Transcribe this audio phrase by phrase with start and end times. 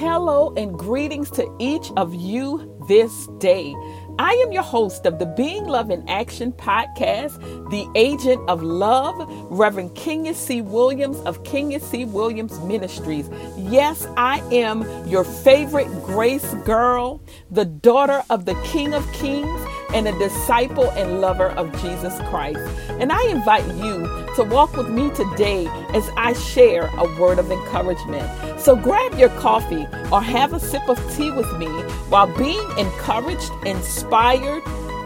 [0.00, 3.76] Hello and greetings to each of you this day.
[4.18, 7.38] I am your host of the Being Love in Action podcast,
[7.68, 9.14] the agent of love,
[9.50, 10.62] Reverend Kenya C.
[10.62, 12.06] Williams of Kenya C.
[12.06, 13.28] Williams Ministries.
[13.58, 19.60] Yes, I am your favorite grace girl, the daughter of the King of Kings
[19.94, 22.60] and a disciple and lover of Jesus Christ.
[23.00, 27.50] And I invite you to walk with me today as I share a word of
[27.50, 28.60] encouragement.
[28.60, 31.68] So grab your coffee or have a sip of tea with me
[32.08, 34.62] while being encouraged, inspired,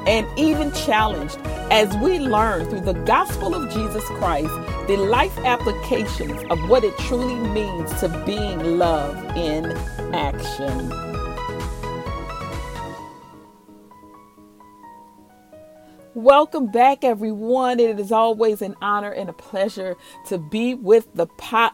[0.06, 1.38] and even challenged
[1.70, 4.52] as we learn through the gospel of Jesus Christ
[4.86, 9.64] the life applications of what it truly means to being love in
[10.14, 11.23] action.
[16.24, 17.78] Welcome back, everyone.
[17.78, 21.26] It is always an honor and a pleasure to be with the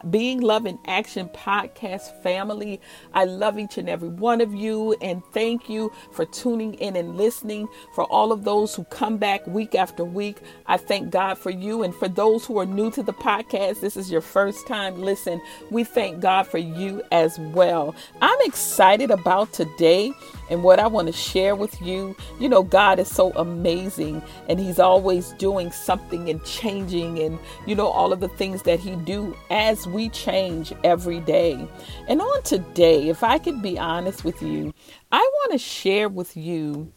[0.09, 2.81] Being Love in Action podcast family.
[3.13, 7.15] I love each and every one of you, and thank you for tuning in and
[7.15, 7.69] listening.
[7.95, 11.83] For all of those who come back week after week, I thank God for you.
[11.83, 15.41] And for those who are new to the podcast, this is your first time listen.
[15.69, 17.95] We thank God for you as well.
[18.21, 20.11] I'm excited about today
[20.49, 22.17] and what I want to share with you.
[22.37, 27.75] You know, God is so amazing and he's always doing something and changing and you
[27.75, 31.67] know all of the things that he do as we change every day.
[32.07, 34.73] And on today, if I could be honest with you,
[35.11, 36.91] I want to share with you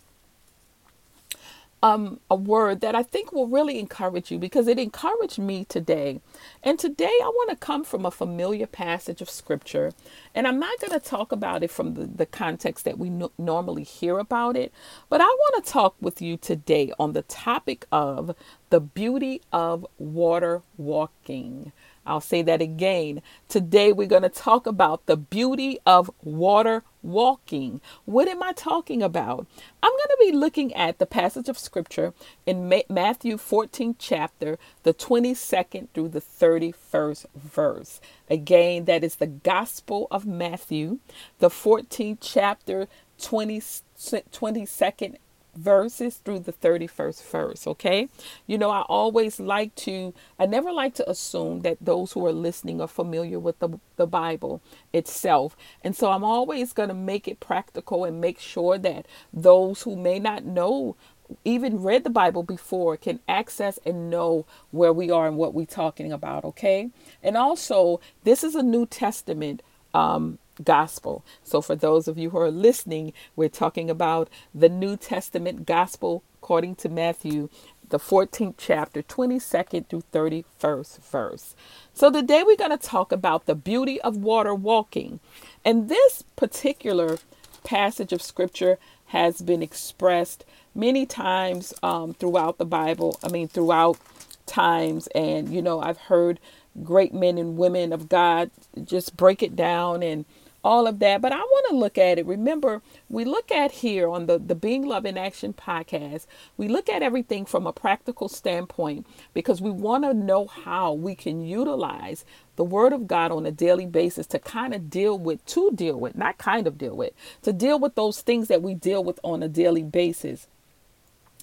[1.84, 6.20] um, a word that I think will really encourage you because it encouraged me today.
[6.64, 9.92] And today I want to come from a familiar passage of scripture.
[10.34, 13.32] And I'm not going to talk about it from the, the context that we no-
[13.38, 14.72] normally hear about it,
[15.10, 18.34] but I want to talk with you today on the topic of
[18.70, 21.72] the beauty of water walking.
[22.06, 23.22] I'll say that again.
[23.48, 27.80] Today we're going to talk about the beauty of water walking.
[28.04, 29.46] What am I talking about?
[29.82, 32.14] I'm going to be looking at the passage of scripture
[32.46, 38.00] in Matthew 14 chapter, the 22nd through the 31st verse.
[38.28, 40.98] Again, that is the Gospel of Matthew,
[41.38, 42.88] the 14th chapter,
[43.20, 45.16] 20, 22nd
[45.56, 48.08] verses through the 31st verse, okay?
[48.46, 52.32] You know, I always like to, I never like to assume that those who are
[52.32, 54.60] listening are familiar with the, the Bible
[54.92, 55.56] itself.
[55.82, 59.96] And so I'm always going to make it practical and make sure that those who
[59.96, 60.96] may not know
[61.44, 65.66] even read the Bible before can access and know where we are and what we're
[65.66, 66.90] talking about, okay?
[67.22, 69.62] And also, this is a New Testament
[69.94, 71.24] um, gospel.
[71.42, 76.22] So, for those of you who are listening, we're talking about the New Testament gospel
[76.36, 77.48] according to Matthew,
[77.88, 81.54] the 14th chapter, 22nd through 31st verse.
[81.92, 85.20] So, today we're going to talk about the beauty of water walking.
[85.64, 87.18] And this particular
[87.64, 90.44] passage of scripture has been expressed
[90.74, 93.18] many times um, throughout the Bible.
[93.22, 93.98] I mean, throughout
[94.46, 95.08] times.
[95.14, 96.40] And, you know, I've heard
[96.82, 98.50] great men and women of God
[98.82, 100.24] just break it down and
[100.64, 101.20] all of that.
[101.20, 102.26] But I want to look at it.
[102.26, 106.26] Remember, we look at here on the, the Being Love in Action podcast,
[106.56, 111.14] we look at everything from a practical standpoint because we want to know how we
[111.14, 112.24] can utilize
[112.56, 116.00] the Word of God on a daily basis to kind of deal with, to deal
[116.00, 119.20] with, not kind of deal with, to deal with those things that we deal with
[119.22, 120.46] on a daily basis.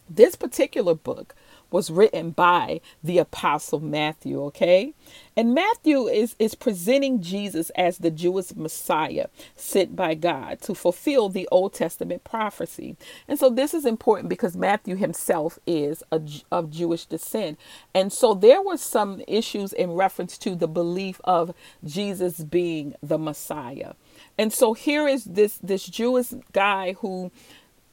[0.10, 1.36] This particular book
[1.72, 4.94] was written by the apostle Matthew, okay?
[5.36, 11.30] And Matthew is is presenting Jesus as the Jewish Messiah sent by God to fulfill
[11.30, 12.98] the Old Testament prophecy.
[13.28, 16.22] And so this is important because Matthew himself is a,
[16.52, 17.58] of Jewish descent.
[17.94, 23.18] And so there were some issues in reference to the belief of Jesus being the
[23.18, 23.94] Messiah.
[24.38, 27.32] And so here is this this Jewish guy who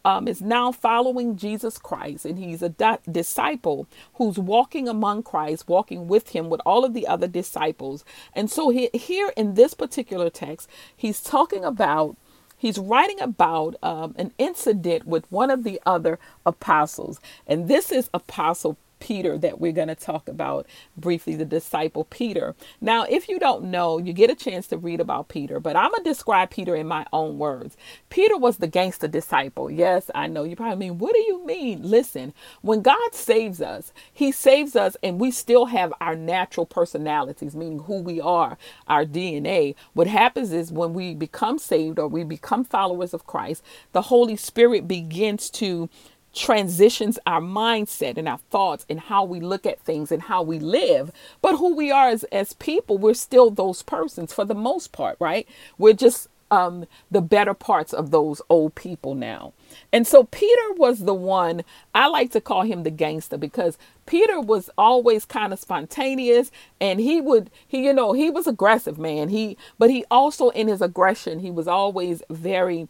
[0.05, 5.69] um, is now following Jesus Christ, and he's a di- disciple who's walking among Christ,
[5.69, 8.05] walking with him with all of the other disciples.
[8.35, 12.17] And so, he, here in this particular text, he's talking about
[12.57, 17.21] he's writing about um, an incident with one of the other apostles.
[17.47, 20.67] And this is Apostle Peter that we're going to talk about
[20.97, 22.55] briefly, the disciple Peter.
[22.81, 25.91] Now, if you don't know, you get a chance to read about Peter, but I'm
[25.91, 27.77] going to describe Peter in my own words.
[28.11, 29.71] Peter was the gangster disciple.
[29.71, 31.83] Yes, I know you probably mean, what do you mean?
[31.83, 37.55] Listen, when God saves us, He saves us and we still have our natural personalities,
[37.57, 39.75] meaning who we are, our DNA.
[39.95, 43.63] What happens is when we become saved or we become followers of Christ,
[43.93, 45.89] the Holy Spirit begins to
[46.35, 50.59] transitions our mindset and our thoughts and how we look at things and how we
[50.59, 51.11] live.
[51.43, 55.17] But who we are as, as people, we're still those persons for the most part,
[55.21, 55.49] right?
[55.79, 59.53] We're just um, the better parts of those old people now.
[59.93, 61.63] And so Peter was the one,
[61.95, 63.77] I like to call him the gangster because
[64.07, 68.99] Peter was always kind of spontaneous and he would he you know he was aggressive
[68.99, 72.89] man he but he also in his aggression he was always very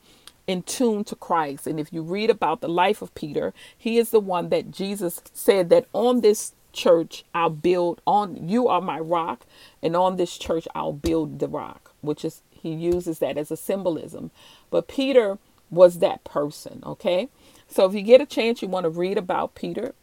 [0.49, 4.11] in tune to Christ and if you read about the life of Peter he is
[4.11, 9.01] the one that Jesus said that on this church I'll build on you are my
[9.01, 9.47] rock
[9.83, 13.57] and on this church I'll build the rock which is he uses that as a
[13.57, 14.31] symbolism.
[14.71, 15.39] But Peter
[15.71, 17.29] was that person, okay?
[17.69, 19.95] So if you get a chance, you want to read about Peter,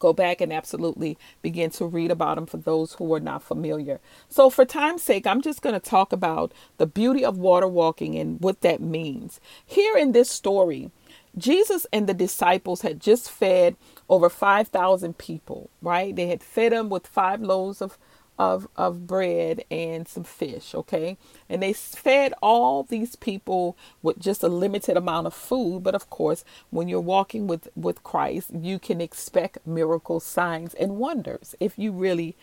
[0.00, 4.00] go back and absolutely begin to read about them for those who are not familiar.
[4.28, 8.16] So, for time's sake, I'm just going to talk about the beauty of water walking
[8.18, 9.40] and what that means.
[9.64, 10.90] Here in this story,
[11.38, 13.76] Jesus and the disciples had just fed
[14.08, 16.14] over 5,000 people, right?
[16.14, 17.96] They had fed them with five loaves of
[18.38, 21.18] of, of bread and some fish, okay?
[21.48, 25.82] And they fed all these people with just a limited amount of food.
[25.82, 30.96] But of course, when you're walking with, with Christ, you can expect miracles, signs, and
[30.96, 32.36] wonders if you really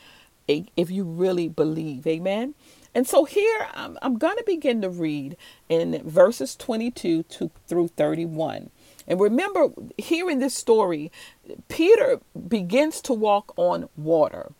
[0.48, 2.08] if you really believe.
[2.08, 2.56] Amen.
[2.96, 5.36] And so here I'm, I'm going to begin to read
[5.70, 8.70] in verses 22 to, through 31.
[9.08, 11.12] And remember, here in this story,
[11.68, 14.52] Peter begins to walk on water.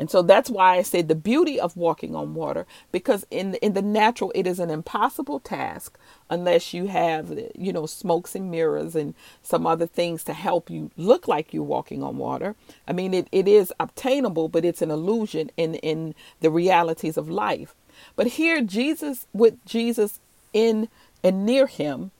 [0.00, 3.74] And so that's why I say the beauty of walking on water, because in in
[3.74, 5.98] the natural it is an impossible task
[6.30, 10.90] unless you have you know smokes and mirrors and some other things to help you
[10.96, 12.56] look like you're walking on water.
[12.88, 17.28] I mean it, it is obtainable, but it's an illusion in in the realities of
[17.28, 17.74] life.
[18.16, 20.18] But here Jesus with Jesus
[20.54, 20.88] in
[21.22, 22.10] and near him,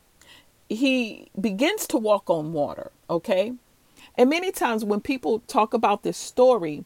[0.69, 3.55] he begins to walk on water, okay?
[4.19, 6.85] And many times when people talk about this story,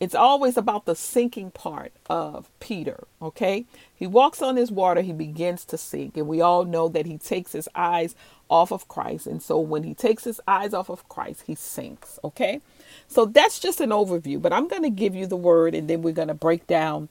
[0.00, 3.64] it's always about the sinking part of Peter, okay?
[3.94, 7.18] He walks on his water, he begins to sink, and we all know that he
[7.18, 8.14] takes his eyes
[8.48, 9.26] off of Christ.
[9.26, 12.60] And so when he takes his eyes off of Christ, he sinks, okay?
[13.08, 16.02] So that's just an overview, but I'm going to give you the word and then
[16.02, 17.08] we're going to break down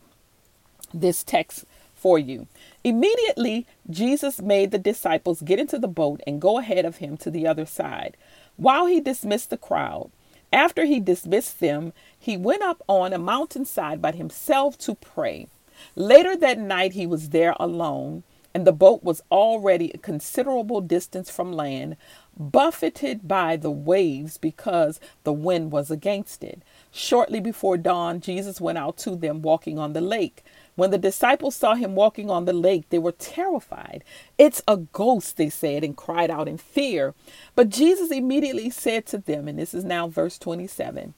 [0.94, 2.48] this text for you.
[2.84, 7.32] Immediately, Jesus made the disciples get into the boat and go ahead of him to
[7.32, 8.16] the other side
[8.56, 10.10] while he dismissed the crowd.
[10.58, 15.50] After he dismissed them, he went up on a mountainside by himself to pray.
[15.96, 18.24] Later that night, he was there alone,
[18.56, 21.96] and the boat was already a considerable distance from land,
[22.36, 26.64] buffeted by the waves because the wind was against it.
[26.92, 30.44] Shortly before dawn, Jesus went out to them walking on the lake.
[30.76, 34.04] When the disciples saw him walking on the lake, they were terrified.
[34.38, 37.14] It's a ghost, they said, and cried out in fear.
[37.56, 41.14] But Jesus immediately said to them, and this is now verse 27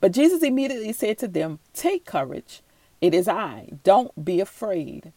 [0.00, 2.62] But Jesus immediately said to them, Take courage.
[3.00, 3.70] It is I.
[3.84, 5.12] Don't be afraid.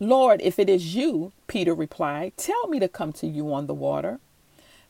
[0.00, 3.74] Lord, if it is you, Peter replied, tell me to come to you on the
[3.74, 4.20] water.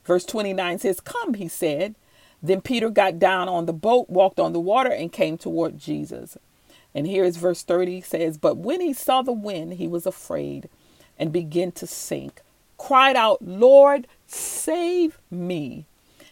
[0.05, 1.95] Verse 29 says, Come, he said.
[2.43, 6.37] Then Peter got down on the boat, walked on the water, and came toward Jesus.
[6.95, 10.69] And here is verse 30 says, But when he saw the wind, he was afraid
[11.19, 12.41] and began to sink,
[12.77, 15.87] cried out, Lord, save me.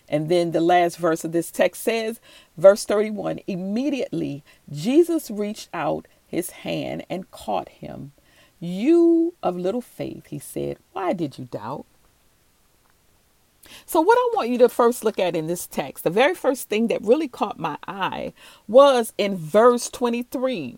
[0.09, 2.21] And then the last verse of this text says,
[2.57, 8.13] verse 31 Immediately Jesus reached out his hand and caught him.
[8.61, 11.87] You of little faith, he said, why did you doubt?
[13.85, 16.69] So, what I want you to first look at in this text, the very first
[16.69, 18.33] thing that really caught my eye
[18.69, 20.77] was in verse 23.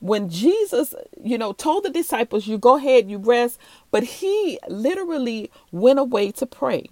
[0.00, 3.58] When Jesus, you know, told the disciples, You go ahead, you rest,
[3.90, 6.88] but he literally went away to pray.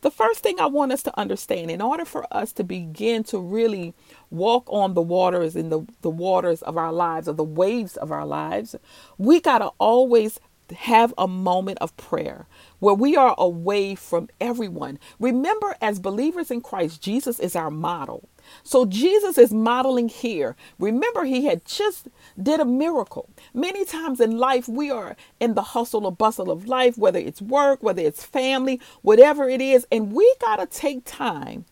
[0.00, 3.38] The first thing I want us to understand in order for us to begin to
[3.38, 3.94] really
[4.30, 8.12] walk on the waters in the, the waters of our lives or the waves of
[8.12, 8.76] our lives,
[9.18, 10.40] we got to always
[10.72, 12.46] have a moment of prayer
[12.78, 14.98] where we are away from everyone.
[15.20, 18.28] Remember, as believers in Christ, Jesus is our model.
[18.64, 20.56] So Jesus is modeling here.
[20.78, 22.08] Remember, he had just
[22.40, 23.28] did a miracle.
[23.54, 27.40] Many times in life, we are in the hustle or bustle of life, whether it's
[27.40, 31.64] work, whether it's family, whatever it is, and we got to take time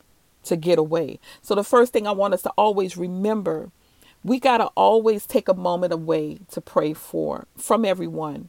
[0.44, 1.18] to get away.
[1.42, 3.70] So the first thing I want us to always remember,
[4.22, 8.48] we got to always take a moment away to pray for from everyone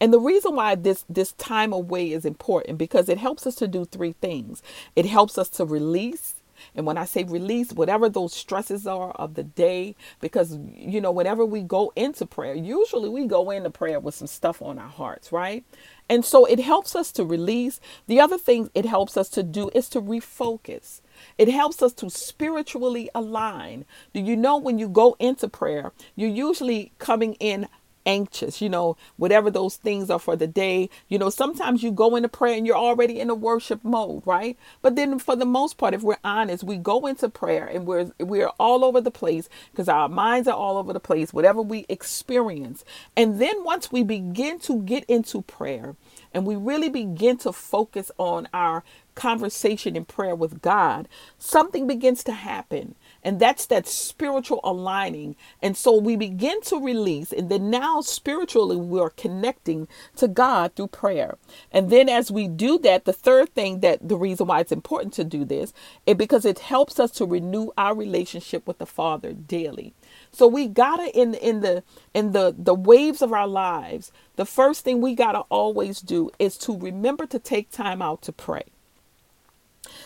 [0.00, 3.68] and the reason why this this time away is important because it helps us to
[3.68, 4.62] do three things.
[4.96, 6.36] It helps us to release
[6.74, 11.12] and when I say release, whatever those stresses are of the day, because, you know,
[11.12, 14.88] whenever we go into prayer, usually we go into prayer with some stuff on our
[14.88, 15.64] hearts, right?
[16.08, 17.80] And so it helps us to release.
[18.06, 21.00] The other thing it helps us to do is to refocus.
[21.38, 23.84] It helps us to spiritually align.
[24.12, 27.68] Do you know when you go into prayer, you're usually coming in
[28.06, 30.90] anxious, you know, whatever those things are for the day.
[31.08, 34.56] You know, sometimes you go into prayer and you're already in a worship mode, right?
[34.82, 38.12] But then for the most part, if we're honest, we go into prayer and we're
[38.20, 41.86] we're all over the place because our minds are all over the place, whatever we
[41.88, 42.84] experience.
[43.16, 45.96] And then once we begin to get into prayer
[46.32, 48.84] and we really begin to focus on our
[49.14, 51.08] conversation in prayer with God,
[51.38, 52.94] something begins to happen.
[53.24, 55.36] And that's that spiritual aligning.
[55.62, 57.32] And so we begin to release.
[57.32, 61.38] And then now spiritually, we are connecting to God through prayer.
[61.72, 65.14] And then as we do that, the third thing that the reason why it's important
[65.14, 65.72] to do this
[66.06, 69.94] is because it helps us to renew our relationship with the Father daily.
[70.32, 71.82] So we gotta in in the
[72.14, 76.58] in the the waves of our lives, the first thing we gotta always do is
[76.58, 78.64] to remember to take time out to pray.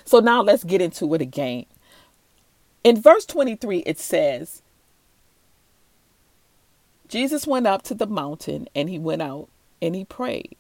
[0.05, 1.67] So now let's get into it again.
[2.89, 4.63] In verse 23, it says,
[7.07, 9.51] Jesus went up to the mountain and he went out
[9.83, 10.57] and he prayed.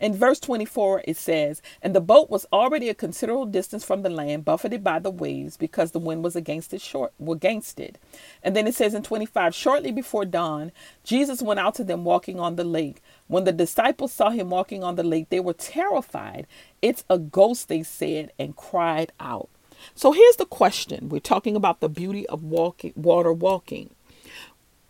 [0.00, 4.10] In verse 24, it says, And the boat was already a considerable distance from the
[4.10, 7.98] land, buffeted by the waves, because the wind was against it short against it.
[8.42, 10.72] And then it says in 25, Shortly before dawn,
[11.04, 13.02] Jesus went out to them walking on the lake.
[13.28, 16.46] When the disciples saw him walking on the lake, they were terrified.
[16.82, 19.50] It's a ghost, they said, and cried out.
[19.94, 21.08] So here's the question.
[21.08, 23.90] We're talking about the beauty of walking water walking.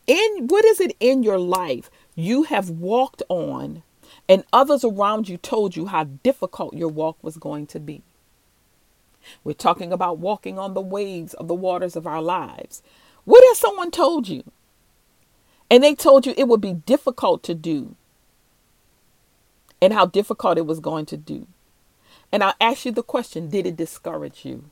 [0.07, 3.83] In what is it in your life you have walked on
[4.29, 8.03] and others around you told you how difficult your walk was going to be?
[9.43, 12.83] We're talking about walking on the waves of the waters of our lives.
[13.25, 14.45] What has someone told you?
[15.71, 17.97] And they told you it would be difficult to do
[19.81, 21.47] and how difficult it was going to do.
[22.31, 24.71] And I'll ask you the question Did it discourage you?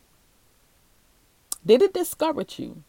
[1.64, 2.82] Did it discourage you?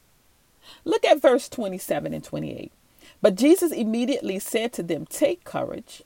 [0.85, 2.71] Look at verse 27 and 28.
[3.21, 6.03] But Jesus immediately said to them, Take courage.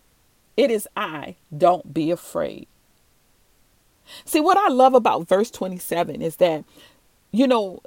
[0.55, 1.35] It is I.
[1.55, 2.67] Don't be afraid.
[4.25, 6.63] See, what I love about verse 27 is that,
[7.31, 7.81] you know,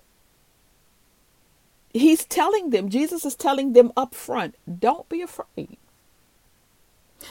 [1.92, 5.78] he's telling them, Jesus is telling them up front, don't be afraid.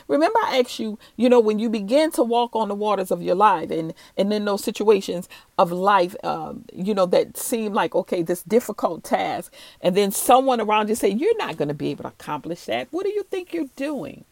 [0.08, 3.22] Remember, I asked you, you know, when you begin to walk on the waters of
[3.22, 7.96] your life and, and in those situations of life, um, you know, that seem like,
[7.96, 9.54] okay, this difficult task.
[9.82, 12.88] And then someone around you say, you're not going to be able to accomplish that.
[12.92, 14.26] What do you think you're doing?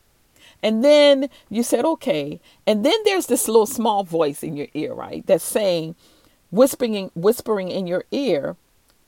[0.64, 2.40] And then you said, okay.
[2.66, 5.26] And then there's this little small voice in your ear, right?
[5.28, 5.96] That's saying,
[6.52, 8.56] whispering, whispering in your ear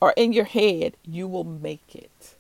[0.01, 2.35] or in your head, you will make it.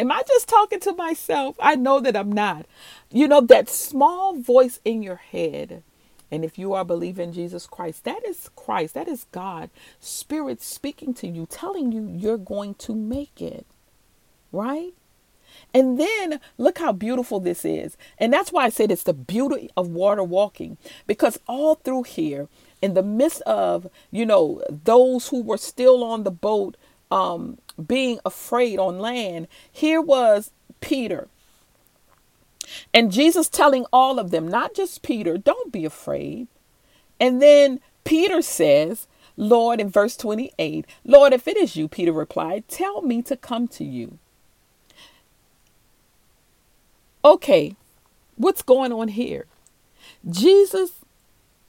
[0.00, 1.56] Am I just talking to myself?
[1.60, 2.64] I know that I'm not.
[3.10, 5.82] You know, that small voice in your head.
[6.30, 8.94] And if you are believing Jesus Christ, that is Christ.
[8.94, 9.68] That is God,
[10.00, 13.66] Spirit speaking to you, telling you you're going to make it.
[14.52, 14.94] Right?
[15.74, 17.98] And then look how beautiful this is.
[18.16, 20.78] And that's why I said it's the beauty of water walking.
[21.06, 22.48] Because all through here,
[22.80, 26.78] in the midst of, you know, those who were still on the boat,
[27.10, 31.28] um, being afraid on land, here was Peter.
[32.94, 36.46] And Jesus telling all of them, not just Peter, don't be afraid.
[37.18, 39.06] And then Peter says,
[39.36, 43.68] Lord, in verse 28, Lord, if it is you, Peter replied, tell me to come
[43.68, 44.18] to you.
[47.24, 47.76] Okay,
[48.36, 49.46] what's going on here?
[50.28, 50.92] Jesus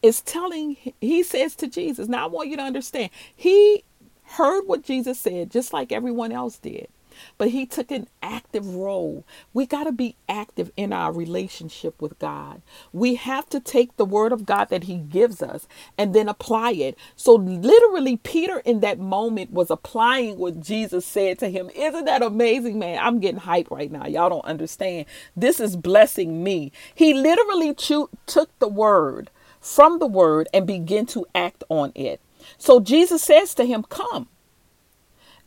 [0.01, 3.83] is telling, he says to Jesus, now I want you to understand, he
[4.31, 6.89] heard what Jesus said, just like everyone else did.
[7.37, 9.25] But he took an active role.
[9.53, 12.61] We got to be active in our relationship with God.
[12.93, 16.71] We have to take the word of God that he gives us and then apply
[16.73, 16.97] it.
[17.15, 21.69] So, literally, Peter in that moment was applying what Jesus said to him.
[21.75, 22.99] Isn't that amazing, man?
[23.01, 24.07] I'm getting hyped right now.
[24.07, 25.05] Y'all don't understand.
[25.35, 26.71] This is blessing me.
[26.95, 29.29] He literally cho- took the word
[29.61, 32.21] from the word and began to act on it.
[32.57, 34.27] So Jesus says to him, Come.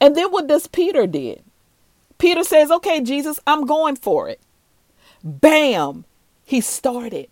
[0.00, 1.44] And then what does Peter did?
[2.18, 4.40] Peter says, Okay, Jesus, I'm going for it.
[5.25, 6.04] Bam!
[6.44, 7.28] He started.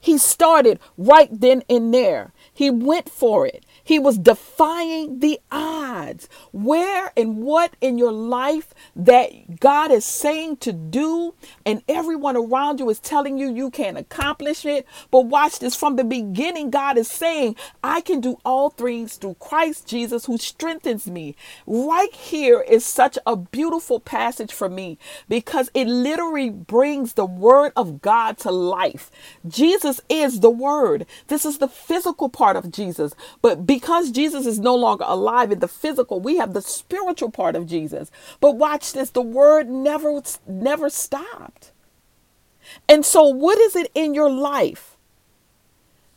[0.00, 2.32] He started right then and there.
[2.52, 3.64] He went for it.
[3.90, 6.28] He was defying the odds.
[6.52, 11.34] Where and what in your life that God is saying to do,
[11.66, 14.86] and everyone around you is telling you you can't accomplish it.
[15.10, 19.34] But watch this from the beginning, God is saying, I can do all things through
[19.40, 21.34] Christ Jesus who strengthens me.
[21.66, 27.72] Right here is such a beautiful passage for me because it literally brings the word
[27.74, 29.10] of God to life.
[29.48, 31.06] Jesus is the Word.
[31.28, 33.14] This is the physical part of Jesus.
[33.42, 37.56] But because Jesus is no longer alive in the physical, we have the spiritual part
[37.56, 38.10] of Jesus.
[38.40, 41.72] But watch this the Word never, never stopped.
[42.88, 44.89] And so, what is it in your life?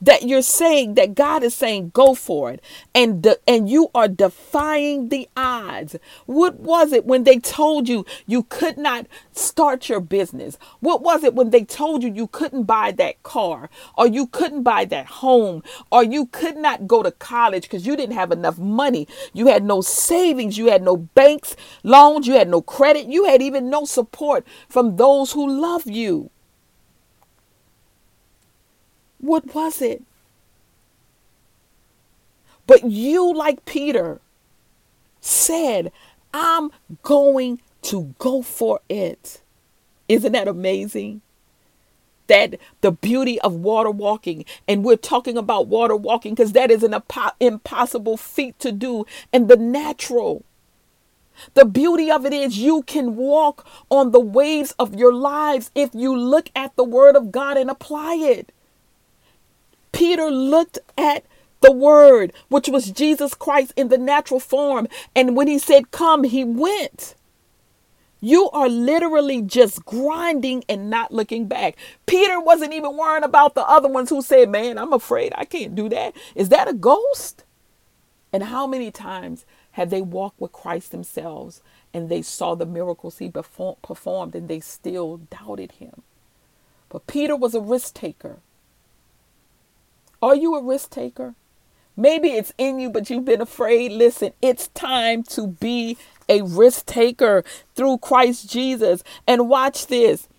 [0.05, 2.61] That you're saying that God is saying go for it
[2.93, 5.95] and de- and you are defying the odds.
[6.25, 10.57] What was it when they told you you could not start your business?
[10.81, 14.63] What was it when they told you you couldn't buy that car or you couldn't
[14.63, 18.57] buy that home or you could not go to college because you didn't have enough
[18.57, 19.07] money.
[19.33, 23.41] You had no savings, you had no banks loans, you had no credit, you had
[23.41, 26.29] even no support from those who love you.
[29.23, 30.03] What was it?
[32.67, 34.19] But you, like Peter,
[35.21, 35.93] said,
[36.33, 36.71] I'm
[37.03, 39.39] going to go for it.
[40.09, 41.21] Isn't that amazing?
[42.27, 46.83] That the beauty of water walking, and we're talking about water walking because that is
[46.83, 46.93] an
[47.39, 50.43] impossible feat to do in the natural.
[51.53, 55.91] The beauty of it is you can walk on the waves of your lives if
[55.93, 58.51] you look at the Word of God and apply it.
[59.93, 61.23] Peter looked at
[61.61, 64.87] the word, which was Jesus Christ in the natural form.
[65.15, 67.15] And when he said, Come, he went.
[68.19, 71.75] You are literally just grinding and not looking back.
[72.05, 75.75] Peter wasn't even worrying about the other ones who said, Man, I'm afraid I can't
[75.75, 76.15] do that.
[76.35, 77.43] Is that a ghost?
[78.31, 81.61] And how many times have they walked with Christ themselves
[81.93, 86.01] and they saw the miracles he performed and they still doubted him?
[86.89, 88.39] But Peter was a risk taker.
[90.23, 91.35] Are you a risk taker?
[91.97, 93.91] Maybe it's in you, but you've been afraid.
[93.91, 95.97] Listen, it's time to be
[96.29, 97.43] a risk taker
[97.75, 99.03] through Christ Jesus.
[99.27, 100.29] And watch this.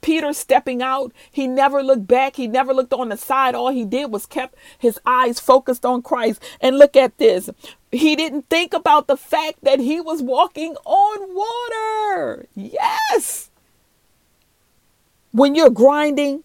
[0.00, 2.36] Peter stepping out, he never looked back.
[2.36, 3.56] He never looked on the side.
[3.56, 6.40] All he did was kept his eyes focused on Christ.
[6.60, 7.50] And look at this.
[7.90, 12.46] He didn't think about the fact that he was walking on water.
[12.54, 13.50] Yes.
[15.32, 16.44] When you're grinding,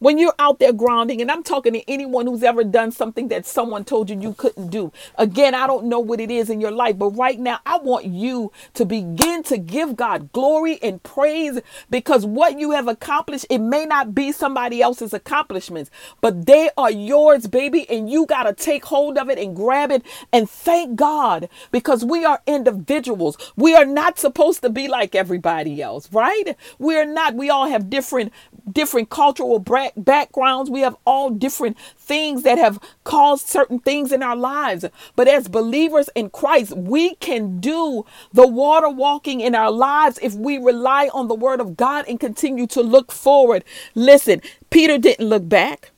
[0.00, 3.46] when you're out there grounding, and I'm talking to anyone who's ever done something that
[3.46, 4.92] someone told you you couldn't do.
[5.16, 8.06] Again, I don't know what it is in your life, but right now I want
[8.06, 11.60] you to begin to give God glory and praise
[11.90, 16.90] because what you have accomplished, it may not be somebody else's accomplishments, but they are
[16.92, 20.96] yours, baby, and you got to take hold of it and grab it and thank
[20.96, 23.38] God because we are individuals.
[23.56, 26.56] We are not supposed to be like everybody else, right?
[26.78, 27.34] We're not.
[27.34, 28.32] We all have different
[28.70, 29.58] different cultural
[29.96, 30.70] backgrounds.
[30.70, 34.84] We have all different things that have caused certain things in our lives.
[35.16, 40.34] But as believers in Christ, we can do the water walking in our lives if
[40.34, 43.64] we rely on the word of God and continue to look forward.
[43.94, 45.90] Listen, Peter didn't look back.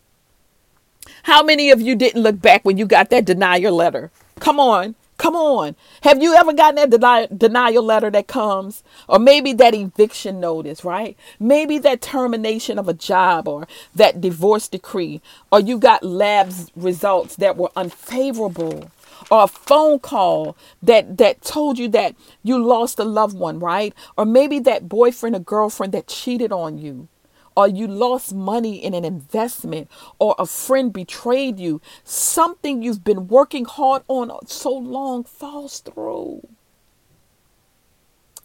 [1.25, 4.11] How many of you didn't look back when you got that denial letter?
[4.41, 4.95] Come on.
[5.23, 5.77] Come on.
[6.03, 8.83] Have you ever gotten that denial, denial letter that comes?
[9.09, 11.17] Or maybe that eviction notice, right?
[11.39, 15.23] Maybe that termination of a job or that divorce decree.
[15.53, 18.91] Or you got labs results that were unfavorable.
[19.31, 23.95] Or a phone call that, that told you that you lost a loved one, right?
[24.19, 27.07] Or maybe that boyfriend or girlfriend that cheated on you
[27.57, 33.29] or you lost money in an investment, or a friend betrayed you, something you've been
[33.29, 36.47] working hard on so long falls through.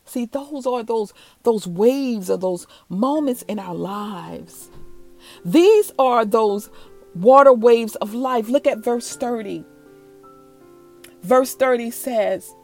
[0.06, 4.70] See, those are those those waves or those moments in our lives.
[5.44, 6.70] These are those
[7.14, 8.48] water waves of life.
[8.48, 9.66] Look at verse 30.
[11.22, 12.56] Verse 30 says,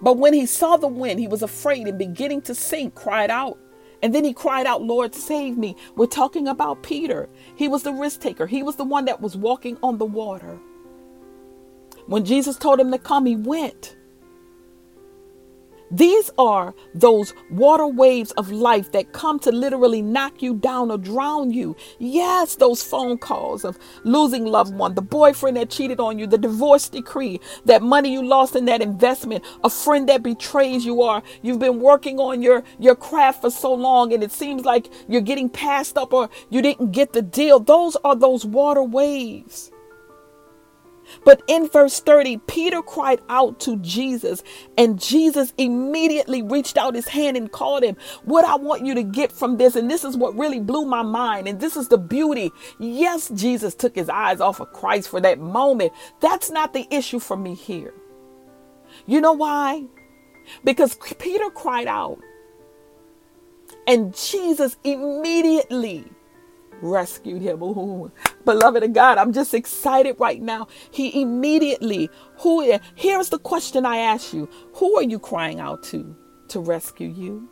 [0.00, 3.58] But when he saw the wind, he was afraid and beginning to sink, cried out.
[4.02, 5.76] And then he cried out, Lord, save me.
[5.96, 7.28] We're talking about Peter.
[7.56, 10.58] He was the risk taker, he was the one that was walking on the water.
[12.06, 13.97] When Jesus told him to come, he went.
[15.90, 20.98] These are those water waves of life that come to literally knock you down or
[20.98, 21.76] drown you.
[21.98, 26.36] Yes, those phone calls of losing loved one, the boyfriend that cheated on you, the
[26.36, 31.22] divorce decree, that money you lost in that investment, a friend that betrays you or
[31.42, 35.20] you've been working on your your craft for so long and it seems like you're
[35.20, 37.60] getting passed up or you didn't get the deal.
[37.60, 39.70] Those are those water waves.
[41.24, 44.42] But in verse 30, Peter cried out to Jesus,
[44.76, 47.96] and Jesus immediately reached out his hand and called him.
[48.24, 51.02] What I want you to get from this, and this is what really blew my
[51.02, 52.50] mind, and this is the beauty.
[52.78, 55.92] Yes, Jesus took his eyes off of Christ for that moment.
[56.20, 57.94] That's not the issue for me here.
[59.06, 59.84] You know why?
[60.64, 62.18] Because Peter cried out,
[63.86, 66.04] and Jesus immediately
[66.80, 67.62] rescued him.
[67.62, 68.10] Ooh,
[68.44, 70.68] beloved of God, I'm just excited right now.
[70.90, 74.48] He immediately, who here's the question I ask you.
[74.74, 76.16] Who are you crying out to
[76.48, 77.48] to rescue you?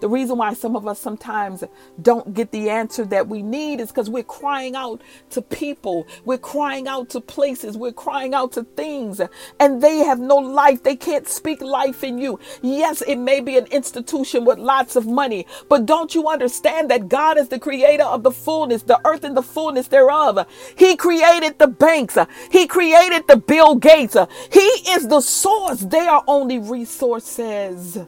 [0.00, 1.64] The reason why some of us sometimes
[2.00, 6.38] don't get the answer that we need is because we're crying out to people, we're
[6.38, 9.20] crying out to places, we're crying out to things,
[9.60, 10.82] and they have no life.
[10.82, 12.38] They can't speak life in you.
[12.62, 17.08] Yes, it may be an institution with lots of money, but don't you understand that
[17.08, 20.46] God is the creator of the fullness, the earth and the fullness thereof?
[20.76, 22.18] He created the banks,
[22.50, 24.16] He created the Bill Gates,
[24.52, 25.80] He is the source.
[25.80, 27.98] They are only resources.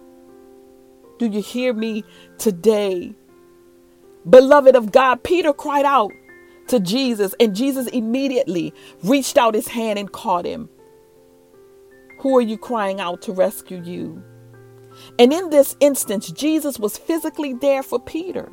[1.19, 2.05] Do you hear me
[2.39, 3.15] today?
[4.29, 6.13] Beloved of God, Peter cried out
[6.69, 10.69] to Jesus, and Jesus immediately reached out his hand and caught him.
[12.21, 14.23] Who are you crying out to rescue you?
[15.19, 18.53] And in this instance, Jesus was physically there for Peter.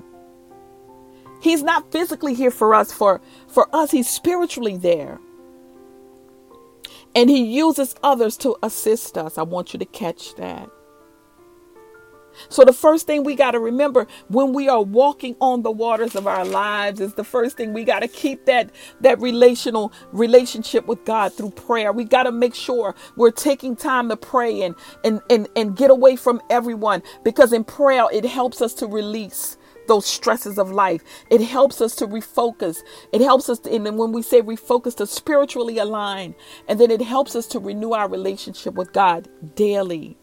[1.42, 5.20] He's not physically here for us, for, for us, he's spiritually there.
[7.16, 9.38] And he uses others to assist us.
[9.38, 10.70] I want you to catch that.
[12.50, 16.16] So, the first thing we got to remember when we are walking on the waters
[16.16, 18.72] of our lives is the first thing we got to keep that,
[19.02, 21.92] that relational relationship with God through prayer.
[21.92, 25.92] We got to make sure we're taking time to pray and, and, and, and get
[25.92, 31.04] away from everyone because in prayer, it helps us to release those stresses of life.
[31.30, 32.80] It helps us to refocus.
[33.14, 36.36] It helps us, to, and when we say refocus, to spiritually align.
[36.68, 40.18] And then it helps us to renew our relationship with God daily.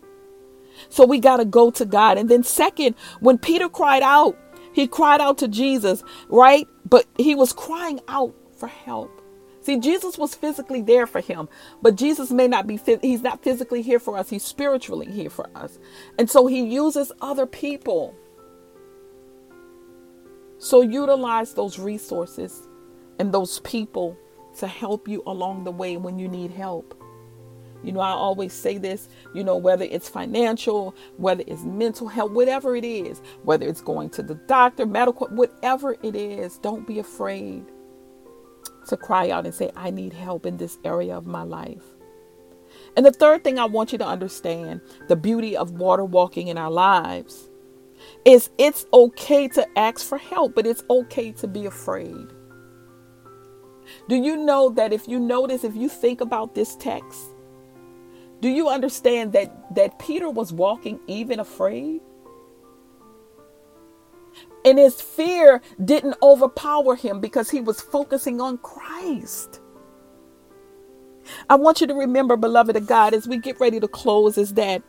[0.89, 2.19] So we got to go to God.
[2.19, 4.37] And then, second, when Peter cried out,
[4.73, 6.67] he cried out to Jesus, right?
[6.89, 9.21] But he was crying out for help.
[9.61, 11.49] See, Jesus was physically there for him,
[11.83, 14.29] but Jesus may not be, he's not physically here for us.
[14.29, 15.79] He's spiritually here for us.
[16.19, 18.17] And so he uses other people.
[20.59, 22.67] So utilize those resources
[23.21, 24.17] and those people
[24.59, 27.01] to help you along the way when you need help.
[27.83, 32.33] You know, I always say this, you know, whether it's financial, whether it's mental health,
[32.33, 36.99] whatever it is, whether it's going to the doctor, medical, whatever it is, don't be
[36.99, 37.65] afraid
[38.89, 41.85] to cry out and say, I need help in this area of my life.
[42.97, 46.59] And the third thing I want you to understand the beauty of water walking in
[46.59, 47.49] our lives
[48.25, 52.29] is it's okay to ask for help, but it's okay to be afraid.
[54.09, 57.21] Do you know that if you notice, if you think about this text,
[58.43, 62.01] do you understand that that Peter was walking even afraid?
[64.65, 69.61] And his fear didn't overpower him because he was focusing on Christ.
[71.49, 74.55] I want you to remember, beloved of God, as we get ready to close, is
[74.55, 74.83] that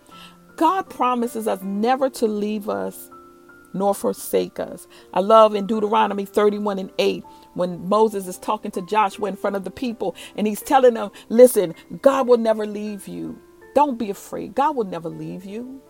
[0.56, 3.12] God promises us never to leave us
[3.74, 4.88] nor forsake us.
[5.14, 9.56] I love in Deuteronomy 31 and 8 when Moses is talking to Joshua in front
[9.56, 13.40] of the people and he's telling them, listen, God will never leave you.
[13.76, 14.56] Don't be afraid.
[14.56, 15.82] God will never leave you.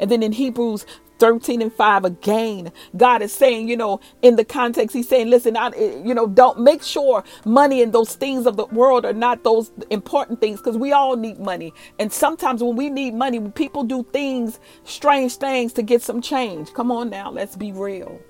[0.00, 0.86] And then in Hebrews
[1.18, 5.56] 13 and 5 again god is saying you know in the context he's saying listen
[5.56, 9.44] I, you know don't make sure money and those things of the world are not
[9.44, 11.72] those important things because we all need money.
[11.98, 16.72] And sometimes when we need money people do things strange things to get some change.
[16.72, 18.20] Come on now let's be real.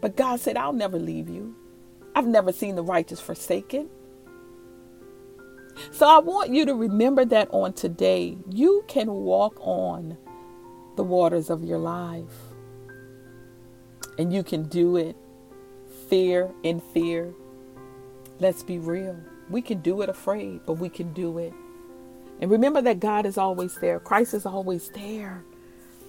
[0.00, 1.54] But god said i'll never leave you.
[2.14, 3.88] I've never seen the righteous forsaken
[5.90, 10.16] so I want you to remember that on today, you can walk on
[10.96, 12.34] the waters of your life.
[14.18, 15.16] And you can do it
[16.08, 17.32] fear in fear.
[18.38, 19.18] Let's be real.
[19.48, 21.52] We can do it afraid, but we can do it.
[22.40, 24.00] And remember that God is always there.
[24.00, 25.44] Christ is always there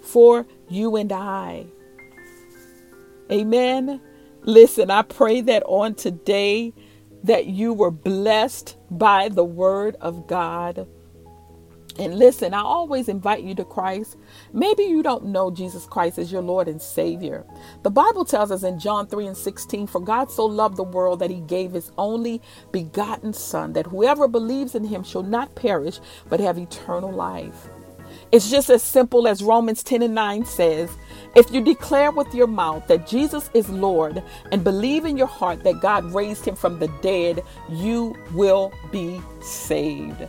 [0.01, 1.67] for you and I.
[3.31, 4.01] Amen.
[4.43, 6.73] Listen, I pray that on today
[7.23, 10.87] that you were blessed by the word of God.
[11.99, 14.17] And listen, I always invite you to Christ.
[14.53, 17.45] Maybe you don't know Jesus Christ as your Lord and Savior.
[17.83, 21.19] The Bible tells us in John 3 and 16, For God so loved the world
[21.19, 25.99] that he gave his only begotten Son, that whoever believes in him shall not perish,
[26.29, 27.67] but have eternal life.
[28.31, 30.89] It's just as simple as Romans 10 and 9 says
[31.35, 35.63] if you declare with your mouth that Jesus is Lord and believe in your heart
[35.63, 40.27] that God raised him from the dead, you will be saved.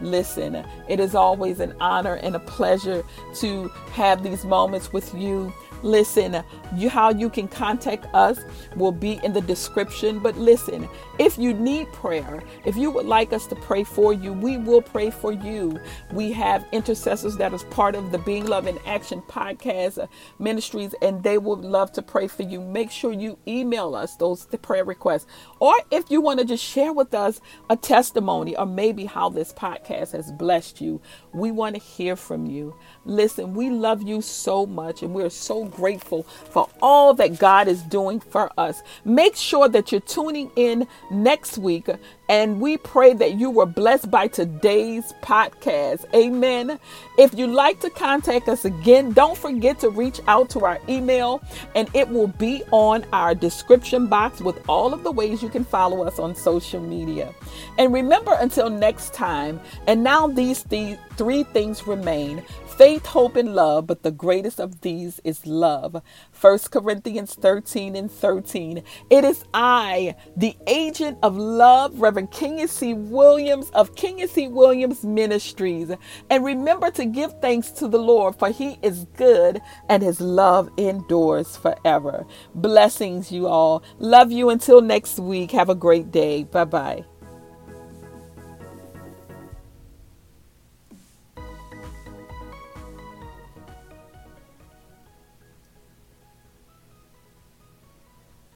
[0.00, 3.04] Listen, it is always an honor and a pleasure
[3.36, 5.52] to have these moments with you.
[5.86, 6.42] Listen,
[6.74, 8.40] you how you can contact us
[8.74, 10.18] will be in the description.
[10.18, 10.88] But listen,
[11.20, 14.82] if you need prayer, if you would like us to pray for you, we will
[14.82, 15.78] pray for you.
[16.12, 20.08] We have intercessors that is part of the Being Love in Action podcast
[20.40, 22.60] ministries, and they would love to pray for you.
[22.60, 25.26] Make sure you email us those prayer requests,
[25.60, 29.52] or if you want to just share with us a testimony or maybe how this
[29.52, 31.00] podcast has blessed you,
[31.32, 32.74] we want to hear from you.
[33.04, 37.82] Listen, we love you so much, and we're so grateful for all that God is
[37.82, 38.82] doing for us.
[39.04, 41.88] Make sure that you're tuning in next week,
[42.28, 46.04] and we pray that you were blessed by today's podcast.
[46.14, 46.80] Amen.
[47.18, 51.42] If you'd like to contact us again, don't forget to reach out to our email,
[51.74, 55.64] and it will be on our description box with all of the ways you can
[55.64, 57.32] follow us on social media.
[57.78, 62.42] And remember, until next time, and now these th- three things remain
[62.76, 66.02] faith, hope, and love, but the greatest of these is love.
[66.40, 68.82] 1 Corinthians 13 and 13.
[69.10, 72.94] It is I, the agent of love, Reverend Kenya C.
[72.94, 74.48] Williams of Kenya C.
[74.48, 75.92] Williams Ministries.
[76.30, 80.70] And remember to give thanks to the Lord, for he is good and his love
[80.76, 82.26] endures forever.
[82.54, 83.82] Blessings, you all.
[83.98, 85.50] Love you until next week.
[85.52, 86.44] Have a great day.
[86.44, 87.15] Bye bye.